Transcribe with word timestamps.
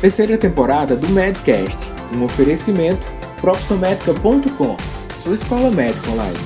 Terceira 0.00 0.38
temporada 0.38 0.96
do 0.96 1.10
Medcast, 1.10 1.76
um 2.14 2.24
oferecimento 2.24 3.06
profissionmedica.com, 3.38 4.74
sua 5.14 5.34
escola 5.34 5.70
médica 5.70 6.10
online. 6.10 6.38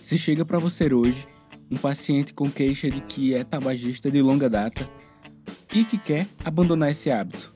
Se 0.00 0.16
chega 0.16 0.44
para 0.44 0.60
você 0.60 0.94
hoje 0.94 1.26
um 1.68 1.76
paciente 1.76 2.32
com 2.32 2.48
queixa 2.48 2.88
de 2.88 3.00
que 3.00 3.34
é 3.34 3.42
tabagista 3.42 4.08
de 4.08 4.22
longa 4.22 4.48
data 4.48 4.88
e 5.74 5.84
que 5.84 5.98
quer 5.98 6.28
abandonar 6.44 6.92
esse 6.92 7.10
hábito, 7.10 7.52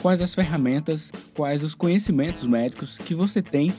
quais 0.00 0.22
as 0.22 0.34
ferramentas, 0.34 1.12
quais 1.34 1.62
os 1.62 1.74
conhecimentos 1.74 2.46
médicos 2.46 2.96
que 2.96 3.14
você 3.14 3.42
tem 3.42 3.74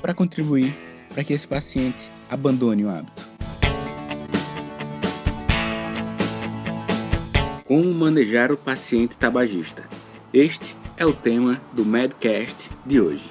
para 0.00 0.14
contribuir 0.14 0.74
para 1.12 1.22
que 1.22 1.34
esse 1.34 1.46
paciente 1.46 2.08
abandone 2.30 2.86
o 2.86 2.88
hábito? 2.88 3.19
Como 7.70 7.94
manejar 7.94 8.50
o 8.50 8.56
paciente 8.56 9.16
tabagista? 9.16 9.88
Este 10.34 10.74
é 10.96 11.06
o 11.06 11.12
tema 11.12 11.62
do 11.72 11.84
Medcast 11.84 12.68
de 12.84 13.00
hoje. 13.00 13.30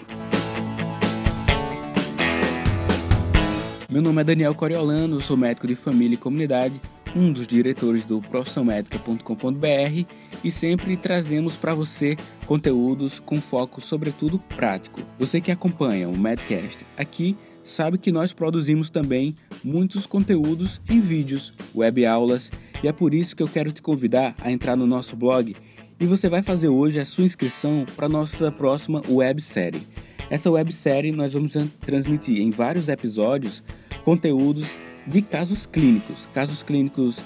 Meu 3.89 4.01
nome 4.01 4.21
é 4.21 4.23
Daniel 4.23 4.55
Coriolano, 4.55 5.19
sou 5.19 5.35
médico 5.35 5.67
de 5.67 5.75
família 5.75 6.13
e 6.13 6.17
comunidade, 6.17 6.81
um 7.13 7.33
dos 7.33 7.45
diretores 7.45 8.05
do 8.05 8.21
profissionmedica.com.br 8.21 10.05
e 10.41 10.49
sempre 10.49 10.95
trazemos 10.95 11.57
para 11.57 11.73
você 11.73 12.15
conteúdos 12.45 13.19
com 13.19 13.41
foco 13.41 13.81
sobretudo 13.81 14.39
prático. 14.55 15.01
Você 15.17 15.41
que 15.41 15.51
acompanha 15.51 16.07
o 16.07 16.17
Medcast 16.17 16.85
aqui 16.97 17.35
sabe 17.61 17.97
que 17.97 18.09
nós 18.09 18.31
produzimos 18.31 18.89
também 18.89 19.35
muitos 19.61 20.05
conteúdos 20.05 20.79
em 20.89 21.01
vídeos, 21.01 21.51
web 21.75 22.05
aulas 22.05 22.49
e 22.83 22.87
é 22.87 22.91
por 22.91 23.13
isso 23.13 23.35
que 23.35 23.43
eu 23.43 23.47
quero 23.47 23.71
te 23.71 23.81
convidar 23.81 24.35
a 24.41 24.51
entrar 24.51 24.75
no 24.75 24.87
nosso 24.87 25.15
blog 25.15 25.55
e 25.99 26.05
você 26.05 26.29
vai 26.29 26.41
fazer 26.41 26.69
hoje 26.69 26.99
a 26.99 27.05
sua 27.05 27.25
inscrição 27.25 27.85
para 27.95 28.05
a 28.05 28.09
nossa 28.09 28.51
próxima 28.51 29.01
websérie. 29.09 29.81
Essa 30.29 30.49
websérie 30.49 31.11
nós 31.11 31.33
vamos 31.33 31.53
transmitir 31.81 32.37
em 32.37 32.51
vários 32.51 32.87
episódios 32.87 33.61
conteúdos 34.05 34.77
de 35.05 35.21
casos 35.21 35.65
clínicos, 35.65 36.25
casos 36.33 36.63
clínicos 36.63 37.21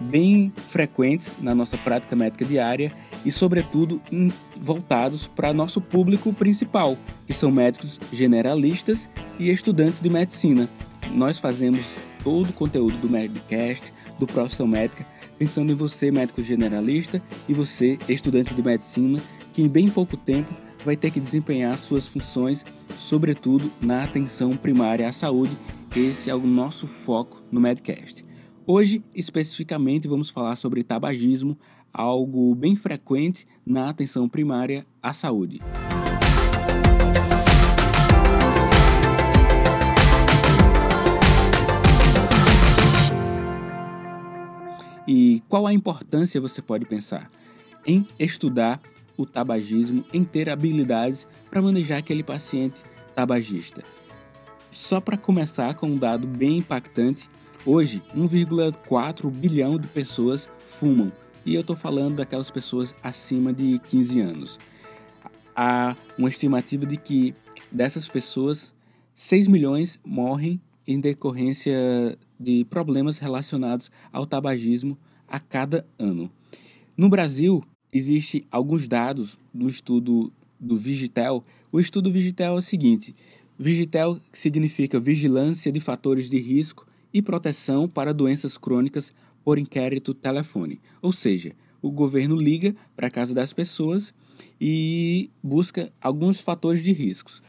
bem 0.00 0.52
frequentes 0.68 1.36
na 1.40 1.54
nossa 1.54 1.76
prática 1.76 2.14
médica 2.14 2.44
diária 2.44 2.92
e, 3.24 3.32
sobretudo, 3.32 4.00
voltados 4.56 5.28
para 5.28 5.52
nosso 5.52 5.80
público 5.80 6.32
principal, 6.32 6.96
que 7.26 7.32
são 7.32 7.50
médicos 7.50 7.98
generalistas 8.12 9.08
e 9.38 9.50
estudantes 9.50 10.00
de 10.00 10.10
medicina. 10.10 10.68
Nós 11.12 11.38
fazemos 11.38 11.96
todo 12.22 12.50
o 12.50 12.52
conteúdo 12.52 12.96
do 12.98 13.08
Medcast, 13.08 13.92
do 14.22 14.32
Profissão 14.32 14.66
Médica, 14.66 15.04
pensando 15.36 15.72
em 15.72 15.74
você, 15.74 16.10
médico 16.10 16.42
generalista, 16.42 17.20
e 17.48 17.52
você, 17.52 17.98
estudante 18.08 18.54
de 18.54 18.62
medicina, 18.62 19.20
que 19.52 19.62
em 19.62 19.68
bem 19.68 19.90
pouco 19.90 20.16
tempo 20.16 20.52
vai 20.84 20.96
ter 20.96 21.10
que 21.10 21.20
desempenhar 21.20 21.76
suas 21.76 22.06
funções, 22.06 22.64
sobretudo 22.96 23.70
na 23.80 24.04
atenção 24.04 24.56
primária 24.56 25.08
à 25.08 25.12
saúde. 25.12 25.56
Esse 25.94 26.30
é 26.30 26.34
o 26.34 26.40
nosso 26.40 26.86
foco 26.86 27.42
no 27.50 27.60
Medcast. 27.60 28.24
Hoje, 28.64 29.04
especificamente, 29.14 30.06
vamos 30.06 30.30
falar 30.30 30.54
sobre 30.54 30.84
tabagismo, 30.84 31.58
algo 31.92 32.54
bem 32.54 32.76
frequente 32.76 33.44
na 33.66 33.90
atenção 33.90 34.28
primária 34.28 34.86
à 35.02 35.12
saúde. 35.12 35.60
Qual 45.52 45.66
a 45.66 45.72
importância 45.74 46.40
você 46.40 46.62
pode 46.62 46.86
pensar 46.86 47.30
em 47.84 48.08
estudar 48.18 48.80
o 49.18 49.26
tabagismo, 49.26 50.02
em 50.10 50.24
ter 50.24 50.48
habilidades 50.48 51.28
para 51.50 51.60
manejar 51.60 51.98
aquele 51.98 52.22
paciente 52.22 52.80
tabagista? 53.14 53.84
Só 54.70 54.98
para 54.98 55.18
começar 55.18 55.74
com 55.74 55.88
um 55.88 55.98
dado 55.98 56.26
bem 56.26 56.56
impactante, 56.56 57.28
hoje 57.66 58.02
1,4 58.16 59.30
bilhão 59.30 59.78
de 59.78 59.86
pessoas 59.88 60.48
fumam. 60.66 61.12
E 61.44 61.54
eu 61.54 61.60
estou 61.60 61.76
falando 61.76 62.16
daquelas 62.16 62.50
pessoas 62.50 62.94
acima 63.02 63.52
de 63.52 63.78
15 63.90 64.20
anos. 64.20 64.58
Há 65.54 65.94
uma 66.16 66.30
estimativa 66.30 66.86
de 66.86 66.96
que 66.96 67.34
dessas 67.70 68.08
pessoas, 68.08 68.72
6 69.14 69.48
milhões 69.48 70.00
morrem 70.02 70.58
em 70.86 70.98
decorrência 70.98 72.16
de 72.40 72.64
problemas 72.70 73.18
relacionados 73.18 73.90
ao 74.10 74.24
tabagismo 74.24 74.96
a 75.32 75.40
cada 75.40 75.86
ano. 75.98 76.30
No 76.94 77.08
Brasil, 77.08 77.64
existe 77.90 78.46
alguns 78.50 78.86
dados 78.86 79.38
do 79.52 79.68
estudo 79.68 80.30
do 80.60 80.76
Vigitel. 80.76 81.42
O 81.72 81.80
estudo 81.80 82.12
Vigitel 82.12 82.52
é 82.52 82.58
o 82.58 82.62
seguinte: 82.62 83.14
Vigitel 83.58 84.20
significa 84.30 85.00
vigilância 85.00 85.72
de 85.72 85.80
fatores 85.80 86.28
de 86.28 86.38
risco 86.38 86.86
e 87.12 87.22
proteção 87.22 87.88
para 87.88 88.12
doenças 88.12 88.58
crônicas 88.58 89.10
por 89.42 89.58
inquérito 89.58 90.12
telefone. 90.12 90.80
Ou 91.00 91.12
seja, 91.12 91.52
o 91.80 91.90
governo 91.90 92.36
liga 92.36 92.74
para 92.94 93.08
a 93.08 93.10
casa 93.10 93.34
das 93.34 93.54
pessoas 93.54 94.14
e 94.60 95.30
busca 95.42 95.90
alguns 96.00 96.40
fatores 96.40 96.82
de 96.82 96.92
riscos. 96.92 97.42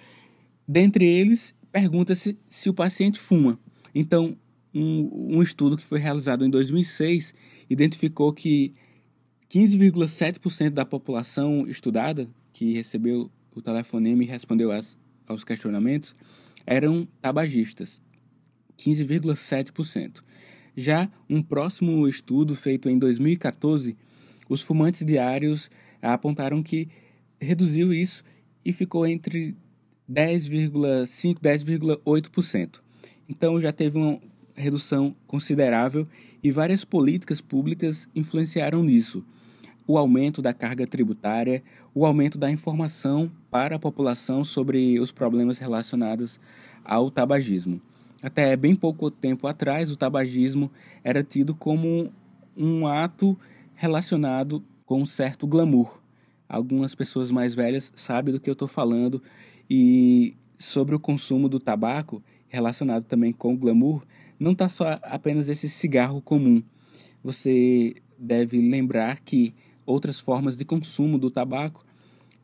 Dentre 0.68 1.06
eles, 1.06 1.54
pergunta-se 1.72 2.38
se 2.50 2.70
o 2.70 2.74
paciente 2.74 3.20
fuma. 3.20 3.60
Então, 3.94 4.38
um, 4.74 5.36
um 5.38 5.44
estudo 5.44 5.78
que 5.78 5.84
foi 5.84 6.00
realizado 6.00 6.46
em 6.46 6.50
2006 6.50 7.34
identificou 7.74 8.32
que 8.32 8.74
15,7% 9.50 10.70
da 10.70 10.86
população 10.86 11.68
estudada 11.68 12.30
que 12.52 12.74
recebeu 12.74 13.30
o 13.56 13.62
telefonema 13.62 14.24
e 14.24 14.28
respondeu 14.28 14.72
às, 14.72 14.98
aos 15.28 15.44
questionamentos 15.44 16.16
eram 16.66 17.08
tabagistas. 17.22 18.02
15,7%. 18.78 20.22
Já 20.76 21.10
um 21.30 21.42
próximo 21.42 22.08
estudo 22.08 22.56
feito 22.56 22.90
em 22.90 22.98
2014, 22.98 23.96
os 24.50 24.62
fumantes 24.62 25.06
diários 25.06 25.70
apontaram 26.02 26.64
que 26.64 26.88
reduziu 27.40 27.94
isso 27.94 28.24
e 28.66 28.72
ficou 28.72 29.06
entre 29.06 29.56
10,5% 30.10 31.40
10,8%. 31.40 32.80
Então 33.28 33.60
já 33.60 33.72
teve 33.72 33.98
uma 33.98 34.20
redução 34.56 35.16
considerável 35.28 36.08
e 36.44 36.52
várias 36.52 36.84
políticas 36.84 37.42
públicas 37.42 38.08
influenciaram 38.16 38.84
nisso. 38.84 39.24
O 39.88 39.98
aumento 39.98 40.42
da 40.42 40.54
carga 40.54 40.88
tributária, 40.88 41.64
o 41.94 42.06
aumento 42.06 42.38
da 42.38 42.50
informação 42.50 43.32
para 43.52 43.76
a 43.76 43.80
população 43.80 44.44
sobre 44.44 45.00
os 45.00 45.12
problemas 45.12 45.58
relacionados 45.58 46.40
ao 46.84 47.12
tabagismo. 47.12 47.82
Até 48.22 48.56
bem 48.56 48.76
pouco 48.76 49.12
tempo 49.12 49.48
atrás, 49.48 49.92
o 49.92 49.98
tabagismo 49.98 50.72
era 51.04 51.22
tido 51.22 51.54
como 51.54 52.12
um 52.56 52.88
ato 52.88 53.38
relacionado 53.76 54.64
com 54.86 55.02
um 55.02 55.06
certo 55.06 55.46
glamour. 55.46 56.00
Algumas 56.48 56.96
pessoas 56.96 57.32
mais 57.32 57.54
velhas 57.54 57.92
sabem 57.96 58.34
do 58.34 58.40
que 58.40 58.50
eu 58.50 58.54
estou 58.54 58.68
falando 58.68 59.22
e 59.70 60.36
sobre 60.58 60.96
o 60.96 61.00
consumo 61.00 61.50
do 61.50 61.60
tabaco, 61.60 62.24
relacionado 62.48 63.04
também 63.04 63.34
com 63.34 63.58
glamour, 63.58 64.04
não 64.44 64.52
está 64.52 64.68
só 64.68 65.00
apenas 65.04 65.48
esse 65.48 65.70
cigarro 65.70 66.22
comum. 66.22 66.62
Você 67.24 67.96
deve 68.20 68.60
lembrar 68.60 69.22
que 69.22 69.56
outras 69.86 70.20
formas 70.20 70.58
de 70.58 70.66
consumo 70.66 71.18
do 71.18 71.32
tabaco 71.32 71.86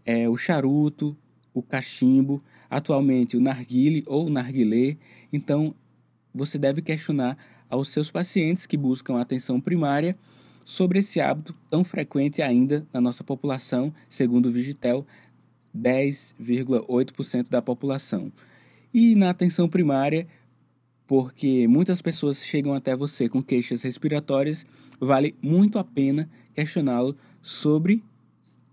é 0.05 0.27
o 0.29 0.37
charuto, 0.37 1.15
o 1.53 1.61
cachimbo, 1.61 2.41
atualmente 2.69 3.35
o 3.35 3.41
narguile 3.41 4.03
ou 4.07 4.29
narguilé. 4.29 4.95
Então, 5.31 5.75
você 6.33 6.57
deve 6.57 6.81
questionar 6.81 7.37
aos 7.69 7.89
seus 7.89 8.09
pacientes 8.09 8.65
que 8.65 8.77
buscam 8.77 9.19
atenção 9.19 9.59
primária 9.59 10.17
sobre 10.63 10.99
esse 10.99 11.19
hábito 11.19 11.53
tão 11.69 11.83
frequente 11.83 12.41
ainda 12.41 12.87
na 12.93 13.01
nossa 13.01 13.25
população, 13.25 13.93
segundo 14.07 14.45
o 14.45 14.51
Vigitel, 14.51 15.05
10,8% 15.77 17.49
da 17.49 17.61
população. 17.61 18.31
E 18.93 19.15
na 19.15 19.29
atenção 19.29 19.67
primária, 19.67 20.27
porque 21.09 21.67
muitas 21.67 22.03
pessoas 22.03 22.45
chegam 22.45 22.71
até 22.71 22.95
você 22.95 23.27
com 23.27 23.41
queixas 23.41 23.81
respiratórias, 23.81 24.63
vale 24.99 25.35
muito 25.41 25.79
a 25.79 25.83
pena 25.83 26.29
questioná-lo 26.53 27.17
sobre 27.41 28.03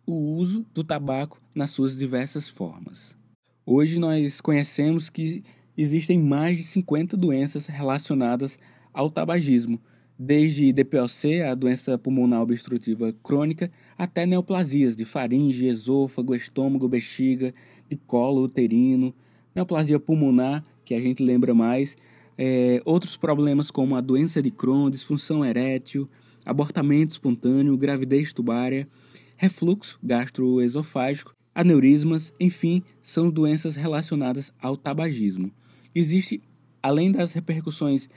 o 0.07 0.13
uso 0.13 0.67
do 0.75 0.85
tabaco 0.85 1.39
nas 1.55 1.71
suas 1.71 1.97
diversas 1.97 2.47
formas. 2.47 3.17
Hoje 3.65 3.99
nós 3.99 4.39
conhecemos 4.43 5.09
que 5.09 5.43
existem 5.79 6.19
mais 6.19 6.59
de 6.59 6.65
50 6.65 7.17
doenças 7.17 7.69
relacionadas 7.69 8.59
ao 8.93 9.09
tabagismo, 9.11 9.81
desde 10.19 10.75
DPOC, 10.75 11.41
a 11.41 11.55
doença 11.55 11.97
pulmonar 11.97 12.43
obstrutiva 12.43 13.15
crônica, 13.23 13.73
até 13.97 14.27
neoplasias 14.27 14.95
de 14.95 15.07
faringe, 15.07 15.69
esôfago, 15.69 16.35
estômago, 16.35 16.87
bexiga, 16.87 17.55
de 17.89 17.97
colo 17.97 18.43
uterino, 18.43 19.15
neoplasia 19.55 19.99
pulmonar, 19.99 20.63
que 20.85 20.95
a 20.95 21.01
gente 21.01 21.23
lembra 21.23 21.55
mais, 21.55 21.97
é, 22.39 22.81
outros 22.85 23.17
problemas 23.17 23.71
como 23.71 23.97
a 23.97 24.01
doença 24.01 24.43
de 24.43 24.51
Crohn, 24.51 24.91
disfunção 24.91 25.45
erétil, 25.45 26.09
abortamento 26.45 27.13
espontâneo, 27.13 27.77
gravidez 27.77 28.33
tubária, 28.33 28.89
refluxo 29.37 29.99
gastroesofágico, 30.03 31.35
aneurismas, 31.55 32.33
enfim, 32.39 32.83
são 33.03 33.31
doenças 33.31 33.77
relacionadas 33.77 34.53
ao 34.61 34.77
tabagismo. 34.77 35.51
Existe, 35.95 36.43
além 36.83 37.11
das 37.11 37.33
repercussões 37.33 38.09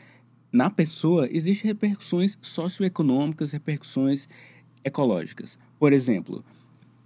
na 0.51 0.69
pessoa, 0.69 1.27
existem 1.31 1.69
repercussões 1.69 2.37
socioeconômicas, 2.41 3.51
repercussões 3.51 4.27
ecológicas. 4.83 5.57
Por 5.79 5.93
exemplo, 5.93 6.43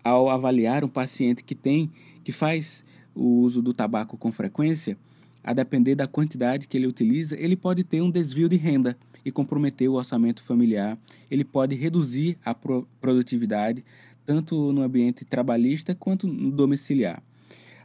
ao 0.04 0.30
avaliar 0.30 0.84
um 0.84 0.90
paciente 0.90 1.44
que 1.44 1.56
tem, 1.56 1.92
que 2.24 2.32
faz 2.32 2.84
o 3.14 3.42
uso 3.42 3.62
do 3.62 3.74
tabaco 3.74 4.18
com 4.18 4.32
frequência, 4.32 4.98
a 5.44 5.54
depender 5.54 5.96
da 5.96 6.08
quantidade 6.08 6.68
que 6.68 6.78
ele 6.78 6.88
utiliza, 6.88 7.38
ele 7.38 7.56
pode 7.56 7.84
ter 7.84 8.02
um 8.02 8.10
desvio 8.10 8.48
de 8.48 8.56
renda 8.56 8.98
e 9.26 9.32
comprometer 9.32 9.90
o 9.90 9.94
orçamento 9.94 10.42
familiar. 10.42 10.98
Ele 11.30 11.44
pode 11.44 11.76
reduzir 11.76 12.38
a 12.44 12.54
produtividade, 12.54 13.84
tanto 14.26 14.72
no 14.72 14.82
ambiente 14.82 15.26
trabalhista 15.26 15.94
quanto 15.94 16.28
no 16.28 16.52
domiciliar. 16.52 17.22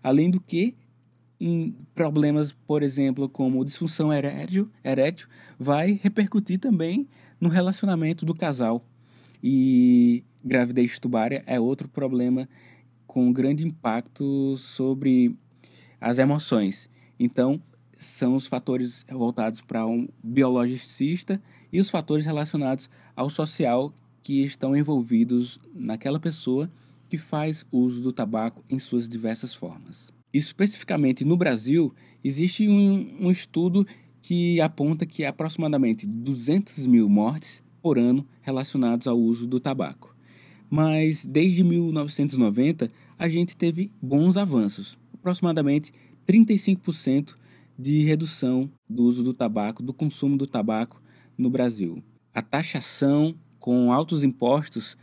Além 0.03 0.31
do 0.31 0.41
que, 0.41 0.75
em 1.41 1.75
problemas, 1.95 2.53
por 2.53 2.83
exemplo, 2.83 3.29
como 3.29 3.65
disfunção 3.65 4.13
erétil, 4.13 4.71
erétil 4.85 5.29
vai 5.59 5.99
repercutir 6.03 6.59
também 6.59 7.09
no 7.41 7.49
relacionamento 7.49 8.25
do 8.25 8.35
casal. 8.35 8.85
E 9.43 10.25
gravidez 10.45 10.99
tubária 10.99 11.43
é 11.47 11.59
outro 11.61 11.89
problema 11.89 12.49
com 13.07 13.33
grande 13.33 13.65
impacto 13.65 14.57
sobre 14.57 15.37
as 16.01 16.19
emoções. 16.19 16.89
Então, 17.19 17.61
são 17.99 18.37
os 18.37 18.47
fatores 18.47 19.05
voltados 19.11 19.61
para 19.61 19.87
um 19.87 20.09
biologicista 20.23 21.43
e 21.73 21.81
os 21.81 21.91
fatores 21.91 22.25
relacionados 22.25 22.88
ao 23.17 23.29
social 23.29 23.93
que 24.23 24.44
estão 24.44 24.76
envolvidos 24.76 25.59
naquela 25.75 26.20
pessoa 26.20 26.70
que 27.09 27.19
faz 27.19 27.65
uso 27.73 28.00
do 28.00 28.12
tabaco 28.12 28.62
em 28.69 28.79
suas 28.79 29.09
diversas 29.09 29.55
formas. 29.55 30.12
Especificamente 30.32 31.25
no 31.25 31.37
Brasil, 31.37 31.93
existe 32.23 32.69
um, 32.69 33.17
um 33.26 33.31
estudo 33.31 33.87
que 34.21 34.61
aponta 34.61 35.06
que 35.06 35.25
há 35.25 35.31
aproximadamente 35.31 36.06
200 36.06 36.87
mil 36.87 37.09
mortes 37.09 37.62
por 37.81 37.99
ano 37.99 38.26
relacionados 38.43 39.06
ao 39.06 39.19
uso 39.19 39.47
do 39.47 39.59
tabaco. 39.59 40.14
Mas 40.69 41.25
desde 41.25 41.64
1990 41.64 42.91
a 43.19 43.29
gente 43.29 43.56
teve 43.56 43.91
bons 44.03 44.37
avanços, 44.37 44.99
aproximadamente 45.14 45.93
35% 46.29 47.35
de 47.79 48.03
redução 48.03 48.71
do 48.89 49.05
uso 49.05 49.23
do 49.23 49.33
tabaco, 49.33 49.83
do 49.83 49.95
consumo 49.95 50.37
do 50.37 50.47
tabaco 50.47 51.01
no 51.37 51.49
Brasil. 51.49 52.03
A 52.35 52.43
taxação 52.43 53.35
com 53.59 53.93
altos 53.93 54.23
impostos, 54.23 54.97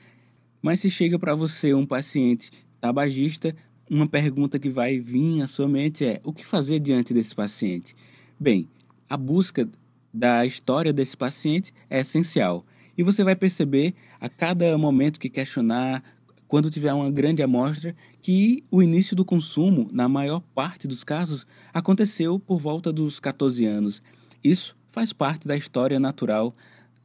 mas 0.62 0.80
se 0.80 0.92
chega 0.92 1.18
para 1.18 1.34
você 1.34 1.74
um 1.74 1.86
paciente 1.86 2.52
tabagista, 2.80 3.56
uma 3.90 4.08
pergunta 4.08 4.60
que 4.60 4.70
vai 4.70 5.00
vir 5.00 5.42
à 5.42 5.48
sua 5.48 5.68
mente 5.68 6.06
é: 6.06 6.20
o 6.24 6.34
que 6.34 6.46
fazer 6.46 6.80
diante 6.80 7.14
desse 7.14 7.34
paciente? 7.34 7.96
Bem, 8.40 8.68
a 9.10 9.18
busca 9.18 9.70
da 10.14 10.46
história 10.46 10.94
desse 10.94 11.16
paciente 11.18 11.74
é 11.90 12.00
essencial. 12.00 12.64
E 12.98 13.04
você 13.04 13.24
vai 13.24 13.36
perceber 13.36 13.94
a 14.20 14.30
cada 14.30 14.78
momento 14.78 15.20
que 15.20 15.30
questionar, 15.30 16.02
quando 16.48 16.72
tiver 16.72 16.94
uma 16.94 17.12
grande 17.12 17.44
amostra, 17.44 17.96
que 18.26 18.64
o 18.72 18.82
início 18.82 19.16
do 19.16 19.24
consumo, 19.24 19.88
na 19.94 20.10
maior 20.10 20.42
parte 20.56 20.88
dos 20.88 21.04
casos, 21.04 21.46
aconteceu 21.72 22.40
por 22.40 22.60
volta 22.60 22.92
dos 22.92 23.20
14 23.20 23.64
anos. 23.68 24.02
Isso 24.44 24.76
faz 24.90 25.14
parte 25.14 25.48
da 25.48 25.56
história 25.56 26.00
natural 26.00 26.52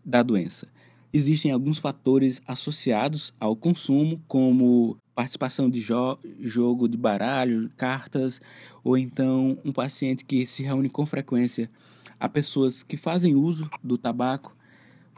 da 0.02 0.22
doença. 0.22 0.67
Existem 1.12 1.52
alguns 1.52 1.76
fatores 1.76 2.40
associados 2.46 3.34
ao 3.38 3.55
consumo, 3.55 4.19
como 4.26 4.96
participação 5.14 5.69
de 5.69 5.82
jo 5.82 6.19
jogo 6.40 6.88
de 6.88 6.96
baralho, 6.96 7.70
cartas, 7.76 8.40
ou 8.82 8.96
então 8.96 9.58
um 9.62 9.73
paciente 9.75 10.25
que 10.25 10.46
se 10.46 10.62
reúne 10.62 10.88
com 10.88 11.05
frequência 11.05 11.70
a 12.19 12.31
pessoas 12.31 12.82
que 12.82 12.96
fazem 12.96 13.34
uso 13.34 13.69
do 13.84 13.99
tabaco, 13.99 14.56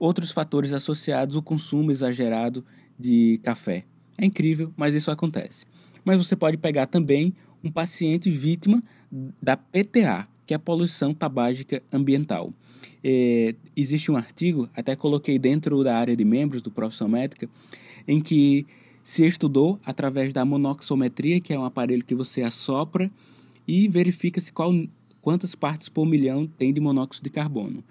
outros 0.00 0.32
fatores 0.32 0.72
associados 0.72 1.36
ao 1.36 1.42
consumo 1.42 1.92
exagerado 1.92 2.64
de 2.98 3.38
café. 3.44 3.84
É 4.18 4.24
incrível, 4.24 4.74
mas 4.76 4.96
isso 4.96 5.08
acontece. 5.08 5.64
Mas 6.04 6.16
você 6.16 6.36
pode 6.36 6.56
pegar 6.56 6.86
também 6.86 7.34
um 7.62 7.70
paciente 7.70 8.30
vítima 8.30 8.82
da 9.40 9.56
PTA, 9.56 10.26
que 10.46 10.54
é 10.54 10.56
a 10.56 10.60
poluição 10.60 11.14
tabágica 11.14 11.82
ambiental. 11.92 12.52
É, 13.04 13.54
existe 13.76 14.10
um 14.10 14.16
artigo, 14.16 14.68
até 14.74 14.96
coloquei 14.96 15.38
dentro 15.38 15.82
da 15.84 15.96
área 15.96 16.16
de 16.16 16.24
membros 16.24 16.62
do 16.62 16.70
Profissão 16.70 17.08
Médica, 17.08 17.48
em 18.06 18.20
que 18.20 18.66
se 19.04 19.26
estudou 19.26 19.78
através 19.84 20.32
da 20.32 20.44
monoxometria, 20.44 21.40
que 21.40 21.52
é 21.52 21.58
um 21.58 21.64
aparelho 21.64 22.04
que 22.04 22.14
você 22.14 22.42
assopra 22.42 23.10
e 23.66 23.88
verifica-se 23.88 24.52
qual, 24.52 24.72
quantas 25.20 25.54
partes 25.54 25.88
por 25.88 26.06
milhão 26.06 26.46
tem 26.46 26.72
de 26.72 26.80
monóxido 26.80 27.24
de 27.24 27.30
carbono. 27.30 27.82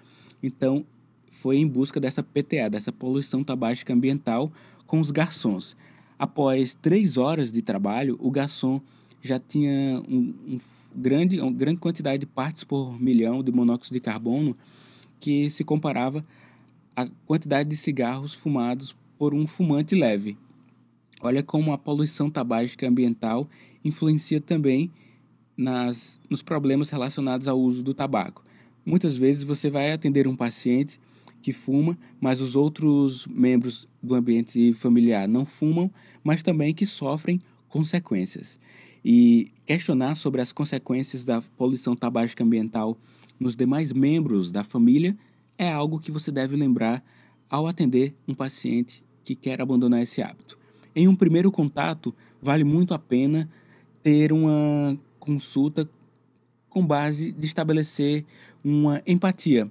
Então, 0.42 0.84
foi 1.30 1.56
em 1.56 1.66
busca 1.66 1.98
dessa 1.98 2.22
PTA, 2.22 2.68
dessa 2.70 2.92
poluição 2.92 3.42
tabágica 3.42 3.92
ambiental, 3.92 4.52
com 4.86 5.00
os 5.00 5.10
garçons. 5.10 5.76
Após 6.22 6.72
três 6.72 7.16
horas 7.16 7.50
de 7.50 7.60
trabalho, 7.60 8.16
o 8.20 8.30
garçom 8.30 8.80
já 9.20 9.40
tinha 9.40 10.00
um, 10.08 10.32
um 10.46 10.58
grande, 10.94 11.40
uma 11.40 11.50
grande 11.50 11.80
quantidade 11.80 12.18
de 12.18 12.26
partes 12.26 12.62
por 12.62 12.96
milhão 13.02 13.42
de 13.42 13.50
monóxido 13.50 13.94
de 13.94 14.00
carbono 14.00 14.56
que 15.18 15.50
se 15.50 15.64
comparava 15.64 16.24
à 16.94 17.08
quantidade 17.26 17.68
de 17.68 17.76
cigarros 17.76 18.34
fumados 18.34 18.94
por 19.18 19.34
um 19.34 19.48
fumante 19.48 19.96
leve. 19.96 20.38
Olha 21.20 21.42
como 21.42 21.72
a 21.72 21.78
poluição 21.78 22.30
tabágica 22.30 22.88
ambiental 22.88 23.48
influencia 23.84 24.40
também 24.40 24.92
nas, 25.56 26.20
nos 26.30 26.40
problemas 26.40 26.88
relacionados 26.88 27.48
ao 27.48 27.58
uso 27.58 27.82
do 27.82 27.92
tabaco. 27.92 28.44
Muitas 28.86 29.16
vezes 29.16 29.42
você 29.42 29.68
vai 29.68 29.90
atender 29.90 30.28
um 30.28 30.36
paciente 30.36 31.00
que 31.42 31.52
fuma, 31.52 31.98
mas 32.20 32.40
os 32.40 32.56
outros 32.56 33.26
membros 33.26 33.88
do 34.02 34.14
ambiente 34.14 34.72
familiar 34.72 35.28
não 35.28 35.44
fumam, 35.44 35.90
mas 36.22 36.42
também 36.42 36.72
que 36.72 36.86
sofrem 36.86 37.40
consequências. 37.68 38.58
E 39.04 39.50
questionar 39.66 40.14
sobre 40.14 40.40
as 40.40 40.52
consequências 40.52 41.24
da 41.24 41.42
poluição 41.56 41.96
tabágica 41.96 42.44
ambiental 42.44 42.96
nos 43.38 43.56
demais 43.56 43.92
membros 43.92 44.50
da 44.50 44.62
família 44.62 45.16
é 45.58 45.70
algo 45.70 45.98
que 45.98 46.12
você 46.12 46.30
deve 46.30 46.56
lembrar 46.56 47.04
ao 47.50 47.66
atender 47.66 48.14
um 48.26 48.34
paciente 48.34 49.04
que 49.24 49.34
quer 49.34 49.60
abandonar 49.60 50.02
esse 50.02 50.22
hábito. 50.22 50.58
Em 50.94 51.08
um 51.08 51.14
primeiro 51.14 51.50
contato, 51.50 52.14
vale 52.40 52.64
muito 52.64 52.94
a 52.94 52.98
pena 52.98 53.48
ter 54.02 54.32
uma 54.32 54.96
consulta 55.18 55.88
com 56.68 56.86
base 56.86 57.32
de 57.32 57.46
estabelecer 57.46 58.24
uma 58.64 59.02
empatia. 59.06 59.70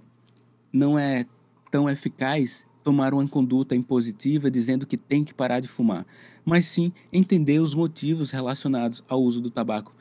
Não 0.72 0.98
é 0.98 1.26
tão 1.72 1.90
eficaz 1.90 2.68
tomar 2.84 3.14
uma 3.14 3.28
conduta 3.28 3.76
impositiva 3.76 4.52
dizendo 4.52 4.86
que 4.86 4.98
tem 4.98 5.24
que 5.24 5.34
parar 5.34 5.60
de 5.60 5.68
fumar, 5.68 6.06
mas 6.44 6.66
sim 6.66 6.92
entender 7.14 7.60
os 7.60 7.74
motivos 7.74 8.32
relacionados 8.32 9.04
ao 9.08 9.22
uso 9.22 9.40
do 9.40 9.50
tabaco 9.50 9.96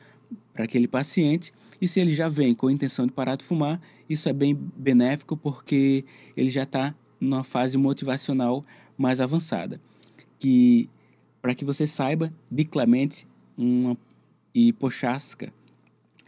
para 0.53 0.65
aquele 0.65 0.87
paciente 0.87 1.53
e 1.81 1.87
se 1.87 1.99
ele 1.99 2.13
já 2.13 2.29
vem 2.29 2.53
com 2.53 2.67
a 2.67 2.71
intenção 2.71 3.07
de 3.07 3.11
parar 3.11 3.35
de 3.35 3.43
fumar, 3.43 3.81
isso 4.07 4.29
é 4.29 4.33
bem 4.33 4.53
benéfico 4.53 5.35
porque 5.35 6.05
ele 6.37 6.49
já 6.49 6.63
está 6.63 6.93
numa 7.19 7.43
fase 7.43 7.75
motivacional 7.75 8.63
mais 8.95 9.19
avançada. 9.19 9.81
Que 10.37 10.87
para 11.41 11.55
que 11.55 11.65
você 11.65 11.87
saiba, 11.87 12.31
de 12.51 12.63
Clemente 12.63 13.27
uma, 13.57 13.97
e 14.53 14.71
Pochaska, 14.73 15.51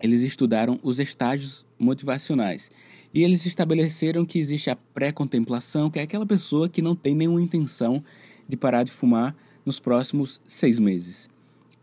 eles 0.04 0.22
estudaram 0.22 0.78
os 0.84 1.00
estágios 1.00 1.66
motivacionais 1.80 2.70
e 3.14 3.24
eles 3.24 3.46
estabeleceram 3.46 4.26
que 4.26 4.38
existe 4.38 4.70
a 4.70 4.76
pré-contemplação, 4.76 5.90
que 5.90 5.98
é 5.98 6.02
aquela 6.02 6.26
pessoa 6.26 6.68
que 6.68 6.82
não 6.82 6.94
tem 6.94 7.16
nenhuma 7.16 7.42
intenção 7.42 8.04
de 8.48 8.58
parar 8.58 8.84
de 8.84 8.92
fumar 8.92 9.34
nos 9.66 9.80
próximos 9.80 10.42
seis 10.46 10.78
meses. 10.78 11.30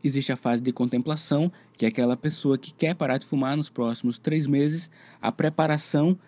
Existe 0.05 0.33
a 0.33 0.37
fase 0.37 0.61
de 0.61 0.73
contemplação, 0.73 1.51
que 1.79 1.85
é 1.85 1.89
aquela 1.89 2.17
pessoa 2.17 2.59
que 2.59 2.75
quer 2.75 2.95
parar 2.95 3.17
de 3.17 3.27
fumar 3.27 3.57
nos 3.57 3.71
próximos 3.71 4.19
três 4.19 4.47
meses. 4.47 4.91
A 5.21 5.31
preparação, 5.33 6.19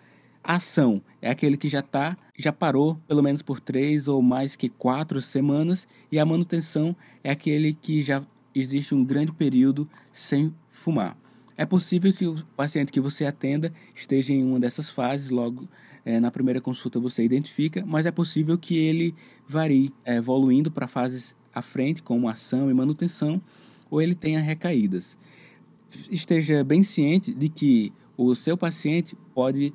a 0.43 0.55
ação, 0.55 1.01
é 1.21 1.29
aquele 1.29 1.57
que 1.57 1.67
já 1.69 1.81
tá, 1.81 2.17
já 2.37 2.51
parou 2.51 2.95
pelo 3.07 3.21
menos 3.21 3.41
por 3.41 3.59
três 3.59 4.07
ou 4.07 4.21
mais 4.21 4.55
que 4.55 4.69
quatro 4.69 5.21
semanas. 5.21 5.87
E 6.11 6.17
a 6.17 6.25
manutenção 6.25 6.95
é 7.23 7.29
aquele 7.29 7.73
que 7.73 8.01
já 8.01 8.23
existe 8.55 8.95
um 8.95 9.03
grande 9.03 9.31
período 9.31 9.89
sem 10.11 10.53
fumar. 10.69 11.17
É 11.55 11.65
possível 11.65 12.11
que 12.11 12.25
o 12.25 12.43
paciente 12.55 12.91
que 12.91 12.99
você 12.99 13.25
atenda 13.25 13.71
esteja 13.93 14.33
em 14.33 14.43
uma 14.43 14.59
dessas 14.59 14.89
fases, 14.89 15.29
logo 15.29 15.67
é, 16.05 16.19
na 16.19 16.31
primeira 16.31 16.59
consulta 16.59 16.99
você 16.99 17.23
identifica, 17.23 17.83
mas 17.85 18.05
é 18.05 18.11
possível 18.11 18.57
que 18.57 18.77
ele 18.77 19.13
varie, 19.47 19.93
é, 20.03 20.15
evoluindo 20.15 20.71
para 20.71 20.87
fases 20.87 21.35
à 21.53 21.61
frente, 21.61 22.01
como 22.01 22.27
ação 22.27 22.69
e 22.69 22.73
manutenção, 22.73 23.41
ou 23.89 24.01
ele 24.01 24.15
tenha 24.15 24.41
recaídas. 24.41 25.15
Esteja 26.09 26.63
bem 26.63 26.83
ciente 26.83 27.33
de 27.33 27.47
que 27.49 27.93
o 28.17 28.33
seu 28.35 28.57
paciente 28.57 29.15
pode 29.33 29.71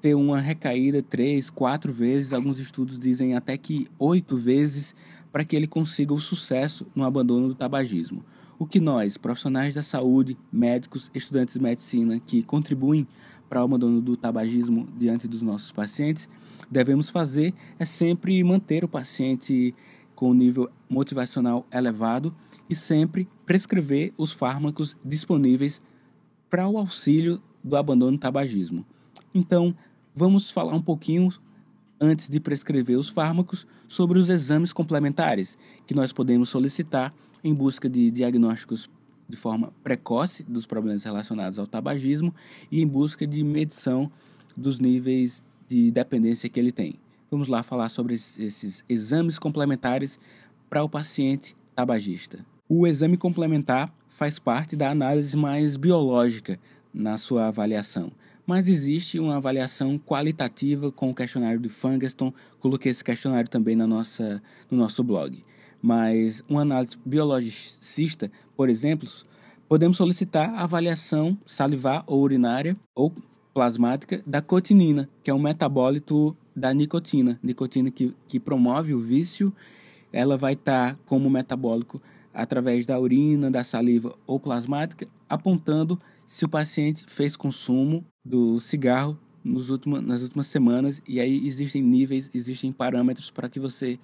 ter 0.00 0.14
uma 0.14 0.40
recaída 0.40 1.02
três, 1.02 1.50
quatro 1.50 1.92
vezes, 1.92 2.32
alguns 2.32 2.58
estudos 2.58 2.98
dizem 2.98 3.34
até 3.34 3.56
que 3.58 3.86
oito 3.98 4.36
vezes, 4.36 4.94
para 5.30 5.44
que 5.44 5.54
ele 5.54 5.66
consiga 5.66 6.14
o 6.14 6.20
sucesso 6.20 6.86
no 6.94 7.04
abandono 7.04 7.48
do 7.48 7.54
tabagismo. 7.54 8.24
O 8.58 8.66
que 8.66 8.80
nós, 8.80 9.16
profissionais 9.16 9.76
da 9.76 9.84
saúde, 9.84 10.36
médicos, 10.50 11.12
estudantes 11.14 11.54
de 11.54 11.62
medicina 11.62 12.18
que 12.18 12.42
contribuem 12.42 13.06
para 13.48 13.60
o 13.60 13.64
abandono 13.64 14.00
do 14.00 14.16
tabagismo 14.16 14.88
diante 14.96 15.28
dos 15.28 15.42
nossos 15.42 15.70
pacientes, 15.70 16.28
devemos 16.68 17.08
fazer 17.08 17.54
é 17.78 17.84
sempre 17.84 18.42
manter 18.42 18.82
o 18.82 18.88
paciente 18.88 19.72
com 20.12 20.34
nível 20.34 20.68
motivacional 20.90 21.64
elevado 21.72 22.34
e 22.68 22.74
sempre 22.74 23.28
prescrever 23.46 24.12
os 24.18 24.32
fármacos 24.32 24.96
disponíveis 25.04 25.80
para 26.50 26.66
o 26.66 26.78
auxílio 26.78 27.40
do 27.62 27.76
abandono 27.76 28.16
do 28.16 28.20
tabagismo. 28.20 28.84
Então, 29.32 29.72
vamos 30.12 30.50
falar 30.50 30.74
um 30.74 30.82
pouquinho 30.82 31.30
antes 32.00 32.28
de 32.28 32.40
prescrever 32.40 32.98
os 32.98 33.08
fármacos 33.08 33.68
sobre 33.86 34.18
os 34.18 34.28
exames 34.28 34.72
complementares 34.72 35.56
que 35.86 35.94
nós 35.94 36.12
podemos 36.12 36.48
solicitar 36.48 37.14
em 37.42 37.54
busca 37.54 37.88
de 37.88 38.10
diagnósticos 38.10 38.90
de 39.28 39.36
forma 39.36 39.72
precoce 39.82 40.42
dos 40.42 40.66
problemas 40.66 41.02
relacionados 41.02 41.58
ao 41.58 41.66
tabagismo 41.66 42.34
e 42.70 42.80
em 42.80 42.86
busca 42.86 43.26
de 43.26 43.44
medição 43.44 44.10
dos 44.56 44.78
níveis 44.78 45.42
de 45.68 45.90
dependência 45.90 46.48
que 46.48 46.58
ele 46.58 46.72
tem. 46.72 46.94
Vamos 47.30 47.48
lá 47.48 47.62
falar 47.62 47.90
sobre 47.90 48.14
esses 48.14 48.82
exames 48.88 49.38
complementares 49.38 50.18
para 50.70 50.82
o 50.82 50.88
paciente 50.88 51.54
tabagista. 51.74 52.44
O 52.68 52.86
exame 52.86 53.16
complementar 53.16 53.92
faz 54.08 54.38
parte 54.38 54.74
da 54.74 54.90
análise 54.90 55.36
mais 55.36 55.76
biológica 55.76 56.58
na 56.92 57.18
sua 57.18 57.48
avaliação, 57.48 58.10
mas 58.46 58.66
existe 58.66 59.18
uma 59.18 59.36
avaliação 59.36 59.98
qualitativa 59.98 60.90
com 60.90 61.10
o 61.10 61.14
questionário 61.14 61.60
de 61.60 61.68
Fungeston. 61.68 62.32
Coloquei 62.58 62.90
esse 62.90 63.04
questionário 63.04 63.48
também 63.48 63.76
na 63.76 63.86
nossa, 63.86 64.42
no 64.70 64.78
nosso 64.78 65.04
blog. 65.04 65.42
Mas 65.80 66.42
uma 66.48 66.62
análise 66.62 66.96
biologicista, 67.04 68.30
por 68.56 68.68
exemplo, 68.68 69.08
podemos 69.68 69.96
solicitar 69.96 70.50
a 70.54 70.64
avaliação 70.64 71.38
salivar 71.44 72.02
ou 72.06 72.20
urinária 72.20 72.76
ou 72.94 73.12
plasmática 73.54 74.22
da 74.26 74.40
cotinina, 74.40 75.08
que 75.22 75.30
é 75.30 75.34
um 75.34 75.38
metabólito 75.38 76.36
da 76.54 76.72
nicotina. 76.72 77.38
Nicotina 77.42 77.90
que, 77.90 78.14
que 78.26 78.40
promove 78.40 78.94
o 78.94 79.00
vício, 79.00 79.52
ela 80.12 80.36
vai 80.36 80.54
estar 80.54 80.94
tá 80.94 81.00
como 81.06 81.28
metabólico 81.28 82.00
através 82.32 82.86
da 82.86 82.98
urina, 82.98 83.50
da 83.50 83.64
saliva 83.64 84.14
ou 84.26 84.38
plasmática, 84.38 85.08
apontando 85.28 85.98
se 86.26 86.44
o 86.44 86.48
paciente 86.48 87.04
fez 87.08 87.36
consumo 87.36 88.04
do 88.24 88.60
cigarro 88.60 89.18
nos 89.42 89.70
últimos, 89.70 90.02
nas 90.02 90.22
últimas 90.22 90.46
semanas. 90.46 91.02
E 91.08 91.20
aí 91.20 91.46
existem 91.46 91.82
níveis, 91.82 92.30
existem 92.34 92.72
parâmetros 92.72 93.30
para 93.30 93.48
que 93.48 93.58
você 93.58 93.98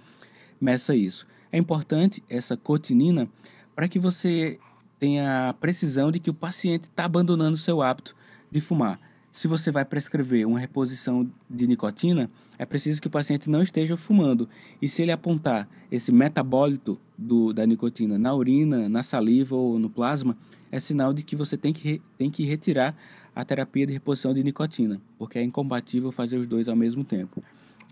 meça 0.61 0.97
isso. 0.97 1.27
É 1.55 1.57
importante 1.57 2.21
essa 2.29 2.57
cotinina 2.57 3.29
para 3.77 3.87
que 3.87 3.97
você 3.97 4.59
tenha 4.99 5.51
a 5.51 5.55
precisão 5.55 6.11
de 6.11 6.19
que 6.19 6.29
o 6.29 6.35
paciente 6.35 6.89
está 6.89 7.05
abandonando 7.05 7.55
o 7.55 7.57
seu 7.57 7.81
hábito 7.81 8.17
de 8.51 8.61
fumar. 8.61 8.99
Se 9.31 9.47
você 9.47 9.71
vai 9.71 9.85
prescrever 9.85 10.49
uma 10.49 10.59
reposição 10.59 11.31
de 11.49 11.69
nicotina, 11.69 12.29
é 12.59 12.67
preciso 12.67 13.01
que 13.01 13.07
o 13.07 13.11
paciente 13.11 13.49
não 13.49 13.63
esteja 13.63 13.97
fumando. 13.97 14.49
E 14.83 14.89
se 14.89 15.03
ele 15.03 15.13
apontar 15.13 15.69
esse 15.93 16.11
metabólito 16.11 17.01
do, 17.17 17.53
da 17.53 17.65
nicotina 17.65 18.19
na 18.19 18.35
urina, 18.35 18.89
na 18.89 19.05
saliva 19.05 19.55
ou 19.55 19.79
no 19.79 19.89
plasma, 19.89 20.37
é 20.73 20.81
sinal 20.81 21.15
de 21.15 21.23
que 21.23 21.37
você 21.37 21.57
tem 21.57 21.73
que, 21.73 22.03
tem 22.19 22.33
que 22.33 22.45
retirar 22.45 22.97
a 23.33 23.45
terapia 23.45 23.87
de 23.87 23.93
reposição 23.93 24.35
de 24.35 24.43
nicotina, 24.43 25.01
porque 25.17 25.39
é 25.39 25.43
incompatível 25.45 26.11
fazer 26.11 26.37
os 26.37 26.49
dois 26.49 26.69
ao 26.69 26.75
mesmo 26.75 27.05
tempo. 27.05 27.41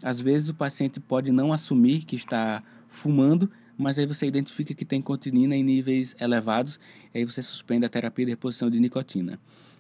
Às 0.03 0.21
vezes 0.21 0.49
o 0.49 0.55
paciente 0.55 1.01
pode 1.01 1.33
não 1.33 1.53
assumir 1.53 2.05
que 2.05 2.17
está 2.17 2.63
fumando, 2.87 3.51
mas 3.77 3.99
aí 3.99 4.07
você 4.07 4.27
identifica 4.27 4.75
que 4.75 4.85
tem 4.85 4.99
nicotina 4.99 5.57
em 5.57 5.63
níveis 5.63 6.15
elevados, 6.21 6.79
e 7.15 7.19
aí 7.19 7.25
você 7.25 7.43
suspende 7.43 7.85
a 7.85 7.89
terapia 7.89 8.27
de 8.27 8.31
reposição 8.31 8.71
de 8.71 8.79
nicotina. 8.79 9.39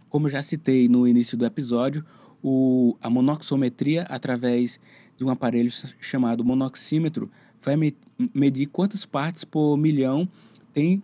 Como 0.09 0.28
já 0.28 0.42
citei 0.42 0.88
no 0.88 1.07
início 1.07 1.37
do 1.37 1.47
episódio, 1.47 2.04
o, 2.42 2.97
a 3.00 3.09
monoxometria, 3.09 4.02
através 4.02 4.81
de 5.16 5.25
um 5.25 5.31
aparelho 5.31 5.71
chamado 6.00 6.45
monoxímetro, 6.45 7.31
vai 7.61 7.76
me, 7.76 7.97
medir 8.35 8.66
quantas 8.66 9.07
partes 9.07 9.45
por 9.45 9.76
milhão 9.76 10.28
tem 10.75 11.02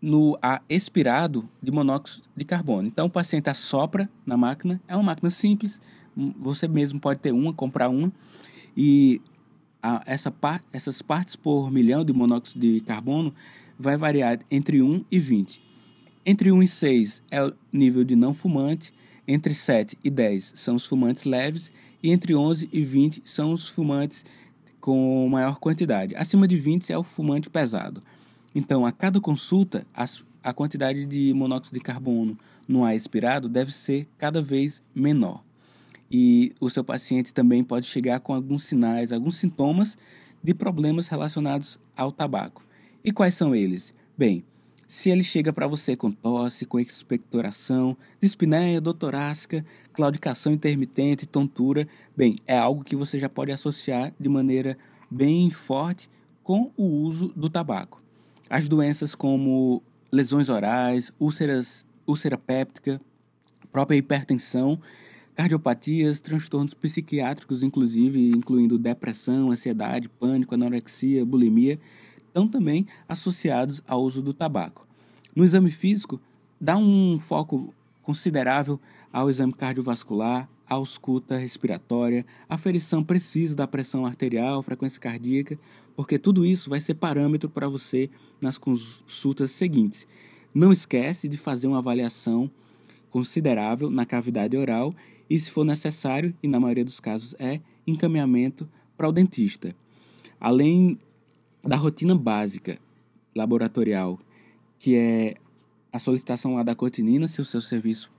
no 0.00 0.38
ar 0.40 0.62
expirado 0.68 1.48
de 1.60 1.72
monóxido 1.72 2.24
de 2.36 2.44
carbono. 2.44 2.86
Então, 2.86 3.06
o 3.06 3.10
paciente 3.10 3.50
assopra 3.50 4.08
na 4.24 4.36
máquina, 4.36 4.80
é 4.86 4.94
uma 4.94 5.02
máquina 5.02 5.28
simples, 5.28 5.80
você 6.38 6.66
mesmo 6.66 6.98
pode 6.98 7.20
ter 7.20 7.32
uma, 7.32 7.52
comprar 7.52 7.88
uma, 7.88 8.12
e 8.76 9.20
a, 9.82 10.02
essa 10.06 10.30
par, 10.30 10.60
essas 10.72 11.00
partes 11.00 11.36
por 11.36 11.70
milhão 11.70 12.04
de 12.04 12.12
monóxido 12.12 12.60
de 12.60 12.80
carbono 12.80 13.32
vai 13.78 13.96
variar 13.96 14.40
entre 14.50 14.82
1 14.82 15.04
e 15.10 15.18
20. 15.18 15.62
Entre 16.26 16.50
1 16.50 16.62
e 16.62 16.68
6 16.68 17.22
é 17.30 17.44
o 17.44 17.54
nível 17.72 18.04
de 18.04 18.16
não 18.16 18.34
fumante, 18.34 18.92
entre 19.26 19.54
7 19.54 19.96
e 20.02 20.10
10 20.10 20.54
são 20.56 20.74
os 20.74 20.86
fumantes 20.86 21.24
leves 21.24 21.72
e 22.02 22.10
entre 22.10 22.34
11 22.34 22.68
e 22.72 22.82
20 22.82 23.22
são 23.24 23.52
os 23.52 23.68
fumantes 23.68 24.24
com 24.80 25.28
maior 25.28 25.58
quantidade. 25.58 26.14
Acima 26.16 26.48
de 26.48 26.56
20 26.56 26.92
é 26.92 26.98
o 26.98 27.02
fumante 27.02 27.48
pesado. 27.50 28.00
Então, 28.54 28.86
a 28.86 28.92
cada 28.92 29.20
consulta, 29.20 29.86
a 30.42 30.52
quantidade 30.52 31.04
de 31.04 31.32
monóxido 31.34 31.78
de 31.78 31.84
carbono 31.84 32.38
no 32.66 32.84
ar 32.84 32.94
expirado 32.94 33.48
deve 33.48 33.72
ser 33.72 34.08
cada 34.16 34.40
vez 34.40 34.82
menor 34.94 35.42
e 36.10 36.54
o 36.60 36.70
seu 36.70 36.82
paciente 36.82 37.32
também 37.32 37.62
pode 37.62 37.86
chegar 37.86 38.20
com 38.20 38.34
alguns 38.34 38.64
sinais, 38.64 39.12
alguns 39.12 39.36
sintomas 39.36 39.96
de 40.42 40.54
problemas 40.54 41.08
relacionados 41.08 41.78
ao 41.96 42.12
tabaco. 42.12 42.62
E 43.04 43.12
quais 43.12 43.34
são 43.34 43.54
eles? 43.54 43.92
Bem, 44.16 44.44
se 44.86 45.10
ele 45.10 45.22
chega 45.22 45.52
para 45.52 45.66
você 45.66 45.94
com 45.94 46.10
tosse, 46.10 46.64
com 46.64 46.80
expectoração, 46.80 47.96
dispneia, 48.20 48.80
dor 48.80 48.94
torácica, 48.94 49.64
claudicação 49.92 50.52
intermitente, 50.52 51.26
tontura, 51.26 51.86
bem, 52.16 52.36
é 52.46 52.56
algo 52.56 52.82
que 52.82 52.96
você 52.96 53.18
já 53.18 53.28
pode 53.28 53.52
associar 53.52 54.14
de 54.18 54.28
maneira 54.28 54.78
bem 55.10 55.50
forte 55.50 56.08
com 56.42 56.72
o 56.76 56.84
uso 56.84 57.32
do 57.36 57.50
tabaco. 57.50 58.02
As 58.48 58.66
doenças 58.66 59.14
como 59.14 59.82
lesões 60.10 60.48
orais, 60.48 61.12
úlceras, 61.20 61.84
úlcera 62.06 62.38
péptica, 62.38 62.98
própria 63.70 63.98
hipertensão 63.98 64.80
cardiopatias, 65.38 66.18
transtornos 66.18 66.74
psiquiátricos, 66.74 67.62
inclusive, 67.62 68.30
incluindo 68.30 68.76
depressão, 68.76 69.52
ansiedade, 69.52 70.08
pânico, 70.08 70.52
anorexia, 70.52 71.24
bulimia, 71.24 71.78
estão 72.26 72.48
também 72.48 72.88
associados 73.08 73.80
ao 73.86 74.02
uso 74.02 74.20
do 74.20 74.32
tabaco. 74.32 74.88
No 75.36 75.44
exame 75.44 75.70
físico, 75.70 76.20
dá 76.60 76.76
um 76.76 77.20
foco 77.20 77.72
considerável 78.02 78.80
ao 79.12 79.30
exame 79.30 79.52
cardiovascular, 79.52 80.48
à 80.68 80.74
ausculta 80.74 81.36
respiratória, 81.36 82.26
aferição 82.48 83.04
precisa 83.04 83.54
da 83.54 83.68
pressão 83.68 84.04
arterial, 84.04 84.60
frequência 84.64 85.00
cardíaca, 85.00 85.56
porque 85.94 86.18
tudo 86.18 86.44
isso 86.44 86.68
vai 86.68 86.80
ser 86.80 86.94
parâmetro 86.94 87.48
para 87.48 87.68
você 87.68 88.10
nas 88.40 88.58
consultas 88.58 89.52
seguintes. 89.52 90.04
Não 90.52 90.72
esquece 90.72 91.28
de 91.28 91.36
fazer 91.36 91.68
uma 91.68 91.78
avaliação 91.78 92.50
considerável 93.08 93.88
na 93.88 94.04
cavidade 94.04 94.56
oral 94.56 94.92
e, 95.28 95.38
se 95.38 95.50
for 95.50 95.64
necessário, 95.64 96.34
e 96.42 96.48
na 96.48 96.58
maioria 96.58 96.84
dos 96.84 97.00
casos 97.00 97.34
é, 97.38 97.60
encaminhamento 97.86 98.68
para 98.96 99.08
o 99.08 99.12
dentista. 99.12 99.74
Além 100.40 100.98
da 101.62 101.76
rotina 101.76 102.14
básica 102.14 102.78
laboratorial, 103.34 104.18
que 104.78 104.96
é 104.96 105.34
a 105.92 105.98
solicitação 105.98 106.54
lá 106.54 106.62
da 106.62 106.74
cotinina, 106.74 107.28
se 107.28 107.40
o 107.40 107.44
seu 107.44 107.60
serviço 107.60 108.10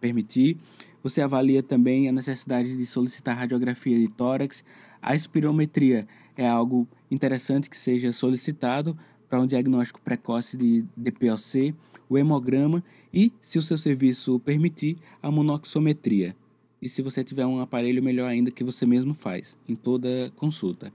permitir, 0.00 0.56
você 1.02 1.20
avalia 1.20 1.62
também 1.62 2.08
a 2.08 2.12
necessidade 2.12 2.76
de 2.76 2.86
solicitar 2.86 3.36
radiografia 3.36 3.98
de 3.98 4.08
tórax. 4.08 4.62
A 5.00 5.14
espirometria 5.14 6.06
é 6.36 6.48
algo 6.48 6.86
interessante 7.10 7.68
que 7.68 7.76
seja 7.76 8.12
solicitado 8.12 8.96
para 9.28 9.40
um 9.40 9.46
diagnóstico 9.46 10.00
precoce 10.00 10.56
de 10.56 10.84
DPOC, 10.96 11.74
o 12.08 12.18
hemograma 12.18 12.84
e, 13.12 13.32
se 13.40 13.58
o 13.58 13.62
seu 13.62 13.78
serviço 13.78 14.38
permitir, 14.40 14.96
a 15.22 15.30
monoxometria 15.30 16.36
e 16.82 16.88
se 16.88 17.00
você 17.00 17.22
tiver 17.22 17.46
um 17.46 17.60
aparelho, 17.60 18.02
melhor 18.02 18.28
ainda 18.28 18.50
que 18.50 18.64
você 18.64 18.84
mesmo 18.84 19.14
faz 19.14 19.56
em 19.68 19.76
toda 19.76 20.28
consulta. 20.34 20.92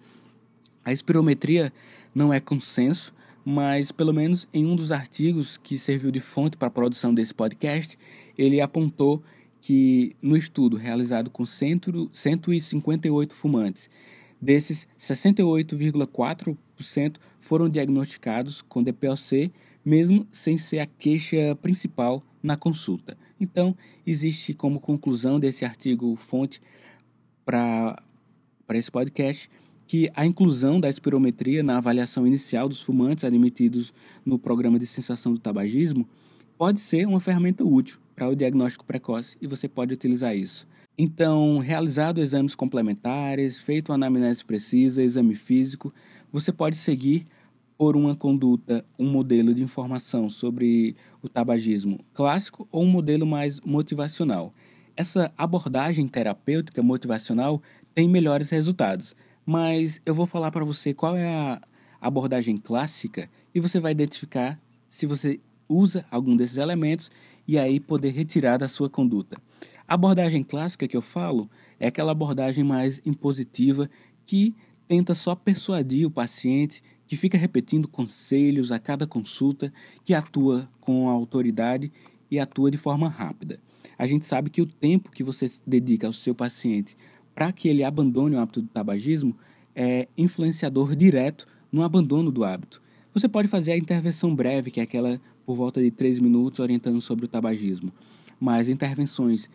A 0.83 0.91
espirometria 0.91 1.71
não 2.13 2.33
é 2.33 2.41
consenso, 2.41 3.13
mas 3.45 3.89
pelo 3.89 4.13
menos 4.13 4.45
em 4.53 4.65
um 4.65 4.75
dos 4.75 4.91
artigos 4.91 5.57
que 5.57 5.79
serviu 5.79 6.11
de 6.11 6.19
fonte 6.19 6.57
para 6.57 6.67
a 6.67 6.71
produção 6.71 7.13
desse 7.13 7.33
podcast, 7.33 7.97
ele 8.37 8.59
apontou 8.59 9.23
que 9.61 10.13
no 10.21 10.35
estudo 10.35 10.75
realizado 10.75 11.29
com 11.29 11.45
158 11.45 13.33
fumantes, 13.33 13.89
desses 14.41 14.89
68,4% 14.99 17.15
foram 17.39 17.69
diagnosticados 17.69 18.61
com 18.61 18.83
DPOC, 18.83 19.53
mesmo 19.85 20.27
sem 20.31 20.57
ser 20.57 20.79
a 20.79 20.85
queixa 20.85 21.57
principal 21.61 22.21
na 22.47 22.57
consulta. 22.57 23.17
Então, 23.39 23.75
existe 24.05 24.53
como 24.53 24.79
conclusão 24.79 25.39
desse 25.39 25.65
artigo 25.65 26.15
fonte 26.15 26.59
para 27.45 28.01
esse 28.73 28.89
podcast 28.89 29.49
que 29.85 30.09
a 30.15 30.25
inclusão 30.25 30.79
da 30.79 30.89
espirometria 30.89 31.61
na 31.61 31.77
avaliação 31.77 32.25
inicial 32.25 32.67
dos 32.67 32.81
fumantes 32.81 33.23
admitidos 33.23 33.93
no 34.25 34.39
programa 34.39 34.79
de 34.79 34.87
sensação 34.87 35.33
do 35.33 35.39
tabagismo 35.39 36.07
pode 36.57 36.79
ser 36.79 37.07
uma 37.07 37.19
ferramenta 37.19 37.63
útil 37.63 37.99
para 38.15 38.27
o 38.27 38.35
diagnóstico 38.35 38.83
precoce 38.83 39.37
e 39.39 39.47
você 39.47 39.67
pode 39.67 39.93
utilizar 39.93 40.35
isso. 40.35 40.67
Então, 40.97 41.59
realizado 41.59 42.19
exames 42.19 42.55
complementares, 42.55 43.59
feito 43.59 43.93
anamnese 43.93 44.43
precisa, 44.43 45.03
exame 45.03 45.35
físico, 45.35 45.93
você 46.31 46.51
pode 46.51 46.75
seguir 46.75 47.27
por 47.77 47.95
uma 47.95 48.15
conduta, 48.15 48.83
um 48.97 49.07
modelo 49.07 49.53
de 49.53 49.61
informação 49.61 50.29
sobre 50.29 50.95
o 51.21 51.29
tabagismo 51.29 51.99
clássico 52.13 52.67
ou 52.71 52.83
um 52.83 52.89
modelo 52.89 53.25
mais 53.25 53.59
motivacional. 53.61 54.53
Essa 54.95 55.31
abordagem 55.37 56.07
terapêutica 56.07 56.81
motivacional 56.81 57.61
tem 57.93 58.07
melhores 58.07 58.49
resultados, 58.49 59.15
mas 59.45 60.01
eu 60.05 60.13
vou 60.13 60.25
falar 60.25 60.51
para 60.51 60.65
você 60.65 60.93
qual 60.93 61.15
é 61.15 61.27
a 61.27 61.61
abordagem 62.01 62.57
clássica 62.57 63.29
e 63.53 63.59
você 63.59 63.79
vai 63.79 63.91
identificar 63.91 64.59
se 64.87 65.05
você 65.05 65.39
usa 65.67 66.05
algum 66.09 66.35
desses 66.35 66.57
elementos 66.57 67.11
e 67.47 67.57
aí 67.57 67.79
poder 67.79 68.11
retirar 68.11 68.57
da 68.57 68.67
sua 68.67 68.89
conduta. 68.89 69.37
A 69.87 69.93
abordagem 69.93 70.43
clássica 70.43 70.87
que 70.87 70.97
eu 70.97 71.01
falo 71.01 71.49
é 71.79 71.87
aquela 71.87 72.11
abordagem 72.11 72.63
mais 72.63 73.01
impositiva 73.05 73.89
que 74.25 74.55
tenta 74.87 75.13
só 75.13 75.35
persuadir 75.35 76.05
o 76.05 76.11
paciente 76.11 76.81
que 77.07 77.15
fica 77.15 77.37
repetindo 77.37 77.87
conselhos 77.87 78.71
a 78.71 78.79
cada 78.79 79.07
consulta, 79.07 79.71
que 80.03 80.13
atua 80.13 80.69
com 80.81 81.09
autoridade 81.09 81.91
e 82.29 82.39
atua 82.39 82.69
de 82.69 82.77
forma 82.77 83.07
rápida. 83.07 83.59
A 83.97 84.05
gente 84.05 84.25
sabe 84.25 84.49
que 84.49 84.61
o 84.61 84.65
tempo 84.65 85.11
que 85.11 85.23
você 85.23 85.49
dedica 85.65 86.05
ao 86.05 86.13
seu 86.13 86.35
paciente 86.35 86.95
para 87.33 87.51
que 87.51 87.67
ele 87.67 87.83
abandone 87.83 88.35
o 88.35 88.39
hábito 88.39 88.61
do 88.61 88.67
tabagismo 88.67 89.35
é 89.75 90.07
influenciador 90.17 90.95
direto 90.95 91.47
no 91.71 91.83
abandono 91.83 92.31
do 92.31 92.43
hábito. 92.43 92.81
Você 93.13 93.29
pode 93.29 93.47
fazer 93.47 93.71
a 93.71 93.77
intervenção 93.77 94.35
breve, 94.35 94.71
que 94.71 94.79
é 94.79 94.83
aquela 94.83 95.21
por 95.45 95.55
volta 95.55 95.81
de 95.81 95.89
3 95.89 96.19
minutos 96.19 96.59
orientando 96.59 96.99
sobre 96.99 97.25
o 97.25 97.27
tabagismo, 97.27 97.91
mas 98.39 98.67
intervenções 98.67 99.49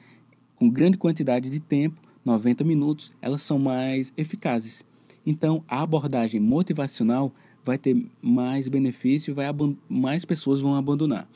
com 0.56 0.70
grande 0.70 0.96
quantidade 0.96 1.50
de 1.50 1.60
tempo, 1.60 2.00
90 2.24 2.64
minutos, 2.64 3.12
elas 3.20 3.42
são 3.42 3.58
mais 3.58 4.12
eficazes. 4.16 4.84
Então, 5.24 5.64
a 5.68 5.82
abordagem 5.82 6.40
motivacional 6.40 7.32
vai 7.64 7.78
ter 7.78 7.96
mais 8.20 8.68
benefício, 8.68 9.34
vai 9.34 9.46
mais 9.88 10.24
pessoas 10.24 10.60
vão 10.60 10.74
abandonar. 10.74 11.28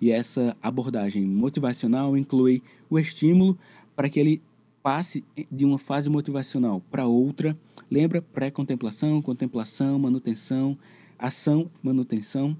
E 0.00 0.10
essa 0.10 0.56
abordagem 0.62 1.24
motivacional 1.24 2.16
inclui 2.16 2.62
o 2.90 2.98
estímulo 2.98 3.58
para 3.94 4.08
que 4.08 4.18
ele 4.18 4.42
passe 4.82 5.24
de 5.50 5.64
uma 5.64 5.78
fase 5.78 6.08
motivacional 6.10 6.82
para 6.90 7.06
outra. 7.06 7.56
Lembra 7.90 8.20
pré-contemplação, 8.20 9.22
contemplação, 9.22 9.98
manutenção, 9.98 10.76
ação, 11.18 11.70
manutenção. 11.82 12.56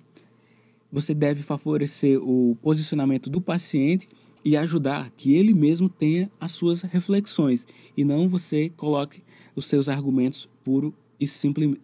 Você 0.91 1.15
deve 1.15 1.43
favorecer 1.43 2.23
o 2.23 2.57
posicionamento 2.63 3.29
do 3.29 3.41
paciente 3.41 4.09
e 4.45 4.57
ajudar 4.57 5.11
que 5.11 5.35
ele 5.35 5.55
mesmo 5.55 5.89
tenha 5.89 6.31
as 6.41 6.53
suas 6.53 6.83
reflexões 6.83 7.67
e 7.97 8.05
não 8.05 8.29
você 8.29 8.71
coloque 8.71 9.23
os 9.55 9.67
seus 9.67 9.89
argumentos 9.89 10.49
puro 10.65 10.95
e 11.19 11.29
simples, 11.29 11.77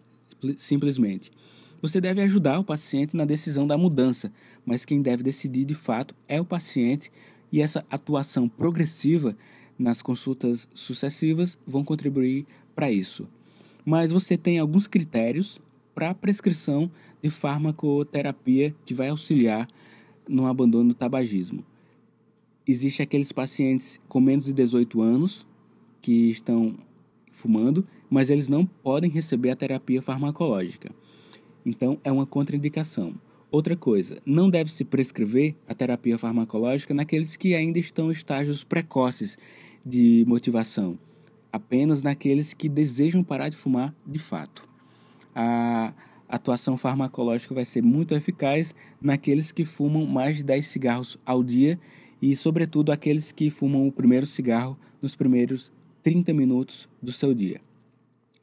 simplesmente. 0.57 1.31
Você 1.81 2.01
deve 2.01 2.21
ajudar 2.21 2.59
o 2.59 2.63
paciente 2.63 3.15
na 3.15 3.23
decisão 3.23 3.65
da 3.65 3.77
mudança, 3.77 4.31
mas 4.65 4.83
quem 4.83 5.01
deve 5.01 5.23
decidir 5.23 5.63
de 5.63 5.75
fato 5.75 6.13
é 6.27 6.39
o 6.41 6.45
paciente 6.45 7.09
e 7.51 7.61
essa 7.61 7.85
atuação 7.89 8.49
progressiva 8.49 9.35
nas 9.77 10.01
consultas 10.01 10.67
sucessivas 10.73 11.57
vão 11.65 11.85
contribuir 11.85 12.45
para 12.75 12.91
isso. 12.91 13.27
Mas 13.85 14.11
você 14.11 14.37
tem 14.37 14.59
alguns 14.59 14.87
critérios 14.87 15.59
para 15.95 16.09
a 16.09 16.13
prescrição 16.13 16.91
de 17.23 17.29
farmacoterapia 17.29 18.75
que 18.85 18.93
vai 18.93 19.09
auxiliar 19.09 19.67
no 20.27 20.45
abandono 20.45 20.89
do 20.89 20.93
tabagismo. 20.93 21.63
Existem 22.71 23.03
aqueles 23.03 23.31
pacientes 23.31 23.99
com 24.07 24.21
menos 24.21 24.45
de 24.45 24.53
18 24.53 25.01
anos 25.01 25.47
que 25.99 26.29
estão 26.29 26.77
fumando, 27.31 27.83
mas 28.07 28.29
eles 28.29 28.47
não 28.47 28.63
podem 28.63 29.09
receber 29.09 29.49
a 29.49 29.55
terapia 29.55 30.03
farmacológica. 30.03 30.91
Então, 31.65 31.99
é 32.03 32.11
uma 32.11 32.27
contraindicação. 32.27 33.15
Outra 33.49 33.75
coisa, 33.75 34.21
não 34.23 34.51
deve 34.51 34.71
se 34.71 34.85
prescrever 34.85 35.55
a 35.67 35.73
terapia 35.73 36.15
farmacológica 36.19 36.93
naqueles 36.93 37.35
que 37.35 37.55
ainda 37.55 37.79
estão 37.79 38.09
em 38.09 38.11
estágios 38.11 38.63
precoces 38.63 39.35
de 39.83 40.23
motivação, 40.27 40.95
apenas 41.51 42.03
naqueles 42.03 42.53
que 42.53 42.69
desejam 42.69 43.23
parar 43.23 43.49
de 43.49 43.57
fumar 43.57 43.95
de 44.05 44.19
fato. 44.19 44.69
A 45.33 45.91
atuação 46.27 46.77
farmacológica 46.77 47.55
vai 47.55 47.65
ser 47.65 47.81
muito 47.81 48.13
eficaz 48.13 48.75
naqueles 49.01 49.51
que 49.51 49.65
fumam 49.65 50.05
mais 50.05 50.37
de 50.37 50.43
10 50.43 50.67
cigarros 50.67 51.17
ao 51.25 51.43
dia 51.43 51.79
e, 52.21 52.35
sobretudo, 52.35 52.91
aqueles 52.91 53.31
que 53.31 53.49
fumam 53.49 53.87
o 53.87 53.91
primeiro 53.91 54.25
cigarro 54.25 54.77
nos 55.01 55.15
primeiros 55.15 55.71
30 56.03 56.33
minutos 56.33 56.89
do 57.01 57.11
seu 57.11 57.33
dia. 57.33 57.61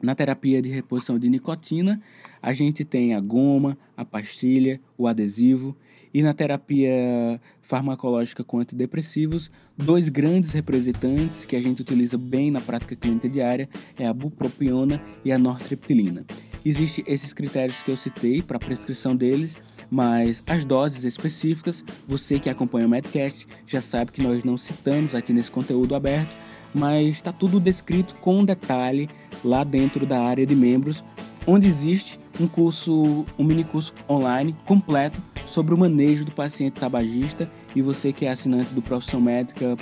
Na 0.02 0.14
terapia 0.14 0.60
de 0.60 0.68
reposição 0.68 1.18
de 1.18 1.28
nicotina, 1.28 2.00
a 2.42 2.52
gente 2.52 2.84
tem 2.84 3.14
a 3.14 3.20
goma, 3.20 3.78
a 3.96 4.04
pastilha, 4.04 4.80
o 4.96 5.06
adesivo. 5.06 5.74
E 6.12 6.22
na 6.22 6.32
terapia 6.32 7.40
farmacológica 7.60 8.44
com 8.44 8.58
antidepressivos, 8.58 9.50
dois 9.76 10.08
grandes 10.08 10.52
representantes 10.52 11.44
que 11.44 11.56
a 11.56 11.60
gente 11.60 11.82
utiliza 11.82 12.16
bem 12.16 12.50
na 12.50 12.60
prática 12.60 12.96
clínica 12.96 13.28
diária 13.28 13.68
é 13.98 14.06
a 14.06 14.14
bupropiona 14.14 15.02
e 15.24 15.32
a 15.32 15.38
nortriptilina. 15.38 16.24
Existem 16.64 17.04
esses 17.06 17.32
critérios 17.32 17.82
que 17.82 17.90
eu 17.90 17.96
citei 17.96 18.42
para 18.42 18.56
a 18.56 18.60
prescrição 18.60 19.14
deles, 19.14 19.56
mas 19.90 20.42
as 20.46 20.64
doses 20.64 21.04
específicas, 21.04 21.84
você 22.06 22.38
que 22.38 22.50
acompanha 22.50 22.86
o 22.86 22.90
Medcast 22.90 23.46
já 23.66 23.80
sabe 23.80 24.12
que 24.12 24.22
nós 24.22 24.44
não 24.44 24.56
citamos 24.56 25.14
aqui 25.14 25.32
nesse 25.32 25.50
conteúdo 25.50 25.94
aberto, 25.94 26.28
mas 26.74 27.08
está 27.08 27.32
tudo 27.32 27.60
descrito 27.60 28.14
com 28.16 28.44
detalhe 28.44 29.08
lá 29.44 29.64
dentro 29.64 30.04
da 30.04 30.20
área 30.20 30.46
de 30.46 30.54
membros, 30.54 31.04
onde 31.46 31.66
existe 31.66 32.18
um 32.40 32.46
curso, 32.46 33.24
um 33.38 33.44
mini 33.44 33.64
curso 33.64 33.94
online 34.08 34.54
completo 34.64 35.20
sobre 35.46 35.72
o 35.72 35.78
manejo 35.78 36.24
do 36.24 36.32
paciente 36.32 36.80
tabagista 36.80 37.50
e 37.74 37.80
você 37.80 38.12
que 38.12 38.26
é 38.26 38.30
assinante 38.30 38.74
do 38.74 38.82
Profissão 38.82 39.20
Médica, 39.20 39.76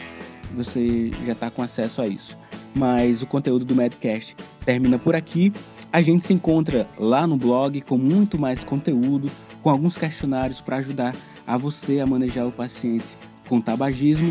você 0.54 1.10
já 1.26 1.32
está 1.32 1.50
com 1.50 1.62
acesso 1.62 2.02
a 2.02 2.06
isso. 2.06 2.36
Mas 2.74 3.22
o 3.22 3.26
conteúdo 3.26 3.64
do 3.64 3.74
Medcast 3.74 4.36
termina 4.64 4.98
por 4.98 5.14
aqui. 5.14 5.52
A 5.92 6.02
gente 6.02 6.24
se 6.24 6.32
encontra 6.32 6.88
lá 6.98 7.26
no 7.26 7.36
blog 7.36 7.80
com 7.82 7.96
muito 7.96 8.38
mais 8.38 8.62
conteúdo, 8.64 9.30
com 9.64 9.70
alguns 9.70 9.96
questionários 9.96 10.60
para 10.60 10.76
ajudar 10.76 11.16
a 11.46 11.56
você 11.56 11.98
a 11.98 12.06
manejar 12.06 12.46
o 12.46 12.52
paciente 12.52 13.16
com 13.48 13.62
tabagismo. 13.62 14.30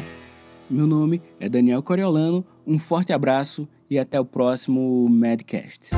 Meu 0.69 0.85
nome 0.85 1.23
é 1.39 1.49
Daniel 1.49 1.81
Coriolano, 1.81 2.45
um 2.67 2.77
forte 2.77 3.11
abraço 3.11 3.67
e 3.89 3.97
até 3.97 4.19
o 4.19 4.25
próximo 4.25 5.09
Medcast. 5.09 5.89